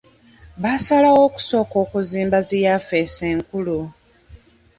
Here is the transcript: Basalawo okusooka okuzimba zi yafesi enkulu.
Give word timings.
Basalawo 0.63 1.19
okusooka 1.27 1.75
okuzimba 1.83 2.37
zi 2.47 2.57
yafesi 2.65 3.21
enkulu. 3.31 3.79